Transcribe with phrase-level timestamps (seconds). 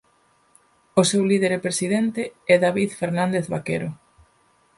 [1.01, 2.21] O seu líder e presidente
[2.53, 3.89] é David Fernández Vaquero.